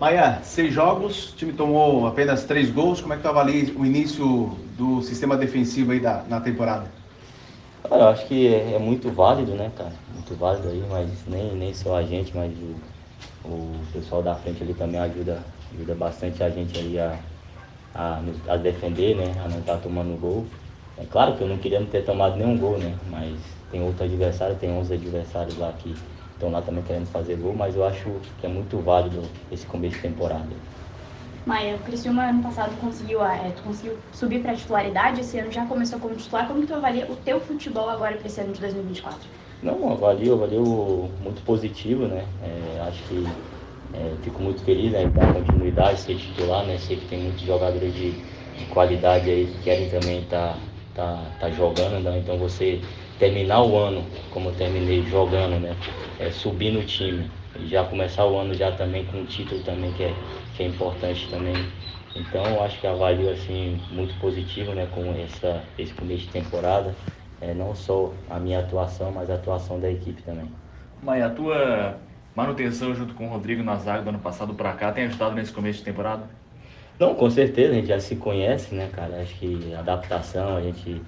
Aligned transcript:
Maia, 0.00 0.42
seis 0.42 0.72
jogos, 0.72 1.34
o 1.34 1.36
time 1.36 1.52
tomou 1.52 2.06
apenas 2.06 2.44
três 2.44 2.70
gols. 2.70 3.02
Como 3.02 3.12
é 3.12 3.18
que 3.18 3.22
tu 3.22 3.28
avalia 3.28 3.64
o 3.78 3.84
início 3.84 4.24
do 4.74 5.02
sistema 5.02 5.36
defensivo 5.36 5.92
aí 5.92 6.00
da, 6.00 6.24
na 6.24 6.40
temporada? 6.40 6.90
eu 7.84 8.08
acho 8.08 8.26
que 8.26 8.46
é, 8.46 8.72
é, 8.72 8.78
muito 8.78 9.10
válido, 9.10 9.54
né, 9.54 9.70
cara? 9.76 9.92
Muito 10.08 10.34
válido 10.34 10.68
aí, 10.68 10.82
mas 10.88 11.26
nem, 11.26 11.54
nem 11.54 11.74
só 11.74 11.96
a 11.96 12.02
gente, 12.02 12.34
mas 12.34 12.50
o, 12.58 12.80
o 13.46 13.86
pessoal 13.92 14.22
da 14.22 14.34
frente 14.34 14.62
ali 14.62 14.72
também 14.72 14.98
ajuda, 14.98 15.44
ajuda 15.70 15.94
bastante 15.94 16.42
a 16.42 16.48
gente 16.48 16.98
a, 16.98 17.18
a, 17.92 18.22
a 18.48 18.56
defender, 18.56 19.14
né? 19.16 19.38
A 19.44 19.48
não 19.48 19.60
estar 19.60 19.74
tá 19.74 19.80
tomando 19.80 20.16
gol. 20.18 20.46
É 20.96 21.04
claro 21.04 21.36
que 21.36 21.42
eu 21.42 21.48
não 21.48 21.58
queria 21.58 21.84
ter 21.84 22.06
tomado 22.06 22.36
nenhum 22.36 22.56
gol, 22.58 22.78
né? 22.78 22.96
Mas 23.10 23.38
tem 23.70 23.82
outro 23.82 24.04
adversário, 24.04 24.56
tem 24.56 24.70
11 24.70 24.94
adversários 24.94 25.58
lá 25.58 25.70
que 25.74 25.94
estão 26.40 26.50
lá 26.50 26.62
também 26.62 26.82
querendo 26.82 27.06
fazer 27.06 27.36
gol, 27.36 27.54
mas 27.54 27.76
eu 27.76 27.84
acho 27.84 28.08
que 28.38 28.46
é 28.46 28.48
muito 28.48 28.78
válido 28.78 29.20
esse 29.52 29.66
começo 29.66 29.96
de 29.96 30.02
temporada. 30.02 30.48
Maia, 31.44 31.76
o 31.76 31.78
Criciúma 31.80 32.24
ano 32.24 32.42
passado 32.42 32.74
conseguiu, 32.80 33.22
é, 33.22 33.50
conseguiu 33.62 33.98
subir 34.12 34.40
para 34.40 34.52
a 34.52 34.54
titularidade, 34.54 35.20
esse 35.20 35.38
ano 35.38 35.52
já 35.52 35.66
começou 35.66 35.98
como 35.98 36.14
titular. 36.14 36.48
Como 36.48 36.66
tu 36.66 36.74
avalia 36.74 37.06
o 37.10 37.16
teu 37.16 37.40
futebol 37.40 37.88
agora 37.90 38.16
para 38.16 38.26
esse 38.26 38.40
ano 38.40 38.52
de 38.52 38.60
2024? 38.60 39.28
Não, 39.62 39.92
avalio, 39.92 40.34
avalio 40.34 41.10
muito 41.20 41.42
positivo, 41.42 42.06
né? 42.06 42.24
É, 42.42 42.80
acho 42.80 43.02
que 43.08 43.26
é, 43.92 44.16
fico 44.22 44.40
muito 44.42 44.62
feliz 44.62 44.92
né, 44.92 45.06
dar 45.06 45.26
continuidade, 45.26 46.00
ser 46.00 46.16
titular, 46.16 46.64
né? 46.66 46.78
Sei 46.78 46.96
que 46.96 47.06
tem 47.06 47.18
muitos 47.18 47.42
jogadores 47.42 47.92
de, 47.92 48.12
de 48.56 48.64
qualidade 48.70 49.28
aí 49.30 49.46
que 49.46 49.58
querem 49.58 49.88
também 49.88 50.22
estar 50.22 50.54
tá, 50.94 51.14
tá, 51.14 51.30
tá 51.40 51.50
jogando, 51.50 52.00
né? 52.00 52.18
então 52.18 52.38
você 52.38 52.80
terminar 53.20 53.62
o 53.62 53.76
ano 53.78 54.02
como 54.30 54.50
eu 54.50 54.56
terminei 54.56 55.04
jogando, 55.04 55.60
né? 55.60 55.76
É, 56.18 56.30
subir 56.30 56.72
no 56.72 56.84
time 56.84 57.30
já 57.58 57.84
começar 57.84 58.26
o 58.26 58.36
ano 58.38 58.54
já 58.54 58.72
também 58.72 59.04
com 59.06 59.18
um 59.20 59.26
título 59.26 59.62
também 59.62 59.92
que 59.92 60.02
é, 60.02 60.14
que 60.54 60.62
é 60.62 60.66
importante 60.66 61.28
também. 61.30 61.54
Então 62.14 62.62
acho 62.62 62.80
que 62.80 62.86
avalio 62.86 63.30
assim 63.30 63.86
muito 63.90 64.14
positivo, 64.16 64.72
né? 64.74 64.86
Com 64.86 65.14
essa, 65.14 65.64
esse 65.78 65.92
começo 65.94 66.24
de 66.24 66.30
temporada, 66.30 66.96
é, 67.40 67.54
não 67.54 67.74
só 67.74 68.14
a 68.28 68.38
minha 68.40 68.60
atuação, 68.60 69.12
mas 69.12 69.30
a 69.30 69.34
atuação 69.34 69.80
da 69.80 69.90
equipe 69.90 70.22
também. 70.22 70.50
Maia, 71.02 71.26
a 71.26 71.30
tua 71.30 72.00
manutenção 72.34 72.94
junto 72.94 73.14
com 73.14 73.26
o 73.26 73.30
Rodrigo 73.30 73.62
na 73.62 73.76
zaga 73.76 74.02
do 74.02 74.10
ano 74.10 74.20
passado 74.20 74.54
para 74.54 74.72
cá 74.74 74.92
tem 74.92 75.04
ajudado 75.04 75.34
nesse 75.34 75.52
começo 75.52 75.78
de 75.80 75.84
temporada? 75.84 76.28
Não, 76.98 77.14
com 77.14 77.30
certeza, 77.30 77.72
a 77.72 77.74
gente 77.76 77.88
já 77.88 77.98
se 78.00 78.16
conhece, 78.16 78.74
né, 78.74 78.88
cara? 78.88 79.22
Acho 79.22 79.34
que 79.38 79.74
adaptação, 79.74 80.56
a 80.56 80.62
gente 80.62 81.06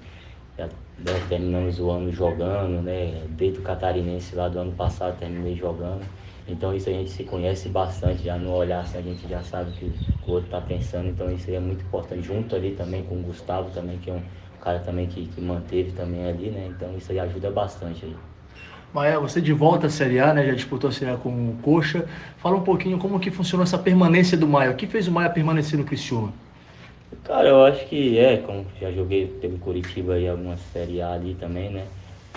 já 0.57 0.65
né, 0.97 1.19
terminamos 1.27 1.79
o 1.79 1.89
ano 1.89 2.11
jogando, 2.11 2.81
né? 2.81 3.25
Desde 3.29 3.59
o 3.59 3.63
catarinense 3.63 4.35
lá 4.35 4.47
do 4.47 4.59
ano 4.59 4.71
passado 4.73 5.17
terminei 5.19 5.55
jogando. 5.55 6.05
Então 6.47 6.75
isso 6.75 6.89
a 6.89 6.93
gente 6.93 7.09
se 7.09 7.23
conhece 7.23 7.69
bastante, 7.69 8.23
já 8.23 8.37
no 8.37 8.51
olhar 8.51 8.81
assim, 8.81 8.97
a 8.97 9.01
gente 9.01 9.27
já 9.27 9.41
sabe 9.43 9.71
que 9.71 9.85
o 10.27 10.31
outro 10.31 10.45
está 10.45 10.61
pensando, 10.61 11.09
então 11.09 11.31
isso 11.31 11.49
é 11.49 11.59
muito 11.59 11.83
importante. 11.83 12.21
Junto 12.21 12.55
ali 12.55 12.71
também 12.71 13.03
com 13.03 13.15
o 13.15 13.23
Gustavo 13.23 13.69
também, 13.71 13.97
que 13.97 14.09
é 14.09 14.13
um 14.13 14.21
cara 14.61 14.79
também 14.79 15.07
que, 15.07 15.25
que 15.27 15.41
manteve 15.41 15.91
também 15.91 16.27
ali, 16.27 16.49
né? 16.49 16.67
Então 16.69 16.95
isso 16.97 17.11
aí 17.11 17.19
ajuda 17.19 17.49
bastante 17.49 18.05
aí. 18.05 18.15
Maia, 18.93 19.19
você 19.19 19.41
de 19.41 19.51
volta 19.53 19.87
à 19.87 19.89
Série 19.89 20.19
A, 20.19 20.33
né? 20.33 20.45
Já 20.45 20.53
disputou 20.53 20.89
a 20.89 20.93
Série 20.93 21.11
A 21.11 21.17
com 21.17 21.29
o 21.29 21.57
Coxa. 21.63 22.05
Fala 22.37 22.57
um 22.57 22.63
pouquinho 22.63 22.99
como 22.99 23.19
que 23.19 23.31
funcionou 23.31 23.63
essa 23.63 23.77
permanência 23.77 24.37
do 24.37 24.47
Maia. 24.47 24.69
O 24.69 24.75
que 24.75 24.85
fez 24.85 25.07
o 25.07 25.11
Maia 25.11 25.29
permanecer 25.31 25.79
no 25.79 25.85
Criciúma? 25.85 26.31
Cara, 27.21 27.49
eu 27.49 27.63
acho 27.65 27.85
que 27.87 28.17
é, 28.17 28.37
como 28.41 28.69
já 28.79 28.91
joguei 28.91 29.27
pelo 29.39 29.59
Curitiba 29.59 30.17
e 30.19 30.27
alguma 30.27 30.57
Série 30.57 31.01
A 31.01 31.11
ali 31.13 31.35
também, 31.35 31.69
né? 31.69 31.91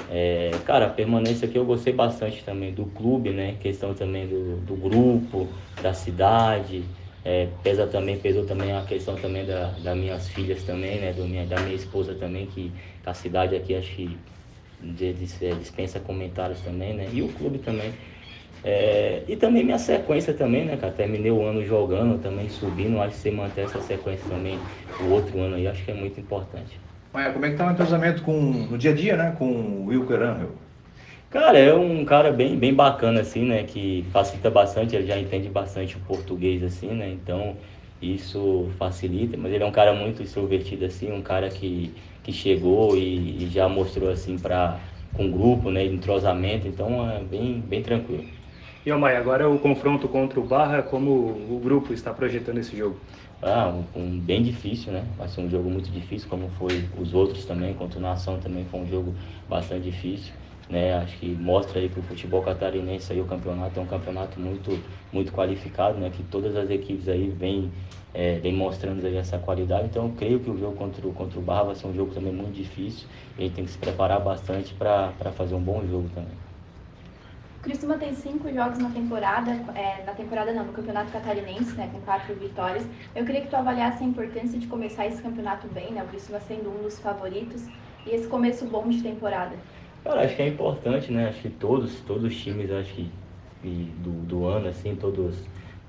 É, 0.06 0.60
cara, 0.64 0.86
a 0.86 0.90
permanência 0.90 1.48
aqui 1.48 1.56
eu 1.58 1.64
gostei 1.66 1.92
bastante 1.92 2.44
também 2.44 2.74
do 2.74 2.86
clube, 2.86 3.32
né? 3.32 3.56
Questão 3.56 3.94
também 3.94 4.28
do, 4.28 4.60
do 4.60 4.76
grupo, 4.76 5.54
da 5.80 5.92
cidade. 5.94 6.90
É, 7.24 7.46
pesa 7.62 7.86
também, 7.88 8.20
pesou 8.20 8.44
também 8.44 8.72
a 8.72 8.84
questão 8.84 9.18
também 9.18 9.44
da, 9.46 9.70
das 9.78 9.96
minhas 9.96 10.28
filhas 10.28 10.62
também, 10.64 11.00
né? 11.00 11.12
Do 11.12 11.26
minha, 11.26 11.46
da 11.46 11.58
minha 11.60 11.74
esposa 11.76 12.14
também, 12.14 12.46
que 12.46 12.74
a 13.04 13.14
cidade 13.14 13.56
aqui 13.56 13.74
acho 13.74 13.94
que 13.94 14.20
dispensa 15.58 16.00
comentários 16.00 16.60
também, 16.62 16.94
né? 16.94 17.10
E 17.12 17.22
o 17.22 17.32
clube 17.32 17.58
também. 17.58 17.98
É, 18.62 19.24
e 19.28 19.36
também 19.36 19.64
minha 19.64 19.78
sequência 19.78 20.34
também, 20.34 20.64
né, 20.64 20.76
cara? 20.76 20.92
Terminei 20.92 21.30
o 21.30 21.42
ano 21.44 21.64
jogando, 21.64 22.20
também 22.20 22.48
subindo. 22.48 23.00
Acho 23.00 23.16
que 23.16 23.22
você 23.22 23.30
manter 23.30 23.62
essa 23.62 23.80
sequência 23.80 24.26
também 24.28 24.66
o 24.98 25.04
outro 25.06 25.40
ano 25.40 25.56
aí, 25.56 25.66
acho 25.68 25.84
que 25.84 25.90
é 25.90 25.94
muito 25.94 26.18
importante. 26.20 26.80
Como 27.12 27.44
é 27.46 27.50
que 27.50 27.56
tá 27.56 27.66
o 27.66 27.70
entrosamento 27.72 28.22
com, 28.22 28.32
no 28.70 28.78
dia 28.78 28.92
a 28.92 28.94
dia, 28.94 29.16
né, 29.16 29.32
com 29.32 29.50
o 29.50 29.86
Wilker 29.86 30.22
Angel? 30.22 30.52
Cara, 31.28 31.58
é 31.58 31.74
um 31.74 32.04
cara 32.04 32.32
bem, 32.32 32.58
bem 32.58 32.74
bacana, 32.74 33.20
assim, 33.20 33.44
né, 33.44 33.64
que 33.64 34.04
facilita 34.12 34.50
bastante, 34.50 34.94
ele 34.94 35.06
já 35.06 35.18
entende 35.18 35.48
bastante 35.48 35.96
o 35.96 36.00
português, 36.00 36.62
assim, 36.62 36.88
né, 36.94 37.10
então 37.10 37.58
isso 38.00 38.70
facilita, 38.78 39.36
mas 39.36 39.52
ele 39.52 39.64
é 39.64 39.66
um 39.66 39.72
cara 39.72 39.92
muito 39.94 40.22
extrovertido, 40.22 40.84
assim, 40.84 41.10
um 41.12 41.22
cara 41.22 41.50
que, 41.50 41.96
que 42.22 42.32
chegou 42.32 42.96
e, 42.96 43.44
e 43.44 43.48
já 43.50 43.68
mostrou, 43.68 44.08
assim, 44.10 44.38
para 44.38 44.84
com 45.12 45.26
o 45.28 45.32
grupo, 45.32 45.70
né, 45.70 45.84
entrosamento, 45.84 46.68
então 46.68 47.08
é 47.10 47.22
bem, 47.24 47.60
bem 47.60 47.82
tranquilo. 47.82 48.30
E, 48.86 48.92
Maia, 48.92 49.18
agora 49.18 49.50
o 49.50 49.58
confronto 49.58 50.06
contra 50.06 50.38
o 50.38 50.44
Barra, 50.44 50.80
como 50.80 51.10
o 51.10 51.58
grupo 51.58 51.92
está 51.92 52.14
projetando 52.14 52.58
esse 52.58 52.76
jogo? 52.76 52.96
Ah, 53.42 53.68
um, 53.68 54.00
um, 54.00 54.20
bem 54.20 54.44
difícil, 54.44 54.92
né? 54.92 55.04
Vai 55.18 55.26
ser 55.26 55.40
um 55.40 55.50
jogo 55.50 55.68
muito 55.68 55.90
difícil, 55.90 56.28
como 56.28 56.48
foi 56.50 56.68
os 56.96 57.12
outros 57.12 57.44
também. 57.46 57.74
Contra 57.74 57.98
o 57.98 58.00
Nação 58.00 58.38
também 58.38 58.64
foi 58.66 58.78
um 58.78 58.86
jogo 58.86 59.12
bastante 59.48 59.90
difícil. 59.90 60.32
Né? 60.70 60.94
Acho 60.94 61.18
que 61.18 61.34
mostra 61.34 61.80
aí 61.80 61.88
que 61.88 61.98
o 61.98 62.02
futebol 62.02 62.44
catarinense 62.44 63.12
aí, 63.12 63.20
o 63.20 63.24
campeonato 63.24 63.80
é 63.80 63.82
um 63.82 63.86
campeonato 63.86 64.38
muito, 64.38 64.70
muito 65.12 65.32
qualificado, 65.32 65.98
né? 65.98 66.08
Que 66.08 66.22
todas 66.22 66.54
as 66.54 66.70
equipes 66.70 67.08
aí 67.08 67.28
vêm, 67.28 67.72
é, 68.14 68.38
vêm 68.38 68.54
mostrando 68.54 69.04
aí 69.04 69.16
essa 69.16 69.36
qualidade. 69.36 69.88
Então 69.88 70.04
eu 70.06 70.12
creio 70.12 70.38
que 70.38 70.48
o 70.48 70.56
jogo 70.56 70.76
contra 70.76 71.04
o, 71.04 71.12
contra 71.12 71.40
o 71.40 71.42
Barra 71.42 71.64
vai 71.64 71.74
ser 71.74 71.88
um 71.88 71.92
jogo 71.92 72.14
também 72.14 72.32
muito 72.32 72.54
difícil. 72.54 73.08
A 73.36 73.42
gente 73.42 73.52
tem 73.52 73.64
que 73.64 73.70
se 73.72 73.78
preparar 73.78 74.20
bastante 74.20 74.74
para 74.74 75.12
fazer 75.32 75.56
um 75.56 75.60
bom 75.60 75.84
jogo 75.84 76.08
também. 76.10 76.45
Criciúma 77.66 77.98
tem 77.98 78.14
cinco 78.14 78.48
jogos 78.52 78.78
na 78.78 78.90
temporada, 78.90 79.50
é, 79.74 80.04
na 80.06 80.12
temporada 80.12 80.52
não, 80.52 80.66
no 80.66 80.72
Campeonato 80.72 81.10
Catarinense, 81.10 81.74
né, 81.74 81.90
com 81.92 82.00
quatro 82.02 82.32
vitórias. 82.36 82.86
Eu 83.12 83.24
queria 83.24 83.40
que 83.40 83.48
tu 83.48 83.56
avaliasse 83.56 84.04
a 84.04 84.06
importância 84.06 84.56
de 84.56 84.68
começar 84.68 85.04
esse 85.04 85.20
campeonato 85.20 85.66
bem, 85.66 85.90
né, 85.90 86.00
o 86.04 86.06
Criciúma 86.06 86.38
sendo 86.38 86.70
um 86.70 86.84
dos 86.84 87.00
favoritos, 87.00 87.64
e 88.06 88.10
esse 88.10 88.28
começo 88.28 88.66
bom 88.66 88.88
de 88.88 89.02
temporada. 89.02 89.56
Cara, 90.04 90.24
acho 90.24 90.36
que 90.36 90.42
é 90.42 90.46
importante, 90.46 91.10
né, 91.10 91.28
acho 91.28 91.40
que 91.40 91.48
todos, 91.48 91.98
todos 92.02 92.22
os 92.22 92.36
times, 92.40 92.70
acho 92.70 92.94
que 92.94 93.10
do, 93.98 94.12
do 94.26 94.46
ano, 94.46 94.68
assim, 94.68 94.94
todos 94.94 95.34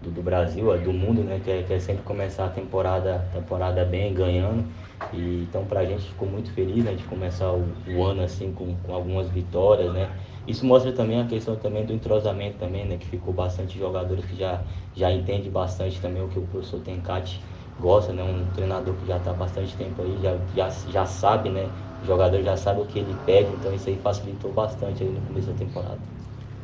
do, 0.02 0.10
do 0.10 0.24
Brasil, 0.24 0.76
do 0.80 0.92
mundo, 0.92 1.22
né, 1.22 1.40
quer, 1.46 1.64
quer 1.68 1.80
sempre 1.80 2.02
começar 2.02 2.46
a 2.46 2.50
temporada, 2.50 3.24
temporada 3.32 3.86
bem, 3.86 4.16
ganhando. 4.16 4.66
E, 5.14 5.46
então, 5.48 5.64
pra 5.64 5.86
gente 5.86 6.08
ficou 6.08 6.28
muito 6.28 6.52
feliz, 6.54 6.84
né, 6.84 6.94
de 6.94 7.04
começar 7.04 7.52
o, 7.52 7.68
o 7.88 8.04
ano, 8.04 8.24
assim, 8.24 8.52
com, 8.52 8.76
com 8.78 8.96
algumas 8.96 9.30
vitórias, 9.30 9.94
né, 9.94 10.10
isso 10.48 10.66
mostra 10.66 10.92
também 10.94 11.20
a 11.22 11.28
questão 11.28 11.58
também 11.60 11.86
do 11.86 11.94
entrosamento 11.94 12.58
também, 12.58 12.86
né? 12.88 12.98
Que 12.98 13.06
ficou 13.06 13.34
bastante 13.34 13.78
jogadores 13.78 14.26
que 14.26 14.36
já, 14.36 14.66
já 14.94 15.12
entende 15.12 15.50
bastante 15.50 16.02
também 16.02 16.22
o 16.24 16.30
que 16.30 16.40
o 16.40 16.48
professor 16.48 16.82
Tencati 16.82 17.44
gosta, 17.78 18.14
né? 18.14 18.24
Um 18.24 18.52
treinador 18.52 18.96
que 18.96 19.06
já 19.06 19.18
está 19.18 19.34
bastante 19.34 19.76
tempo 19.78 20.02
aí, 20.02 20.20
já, 20.20 20.38
já, 20.48 20.70
já 20.70 21.06
sabe, 21.06 21.50
né? 21.50 21.74
O 22.02 22.06
jogador 22.06 22.42
já 22.44 22.58
sabe 22.58 22.82
o 22.82 22.86
que 22.88 22.98
ele 23.00 23.16
pede, 23.16 23.54
então 23.54 23.74
isso 23.74 23.90
aí 23.90 24.00
facilitou 24.02 24.52
bastante 24.54 25.04
aí 25.04 25.12
no 25.12 25.22
começo 25.22 25.48
da 25.48 25.54
temporada. 25.56 26.17